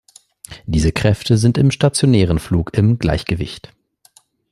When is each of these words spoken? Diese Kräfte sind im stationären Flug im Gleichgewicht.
Diese 0.65 0.91
Kräfte 0.91 1.37
sind 1.37 1.59
im 1.59 1.69
stationären 1.69 2.39
Flug 2.39 2.73
im 2.73 2.97
Gleichgewicht. 2.97 3.71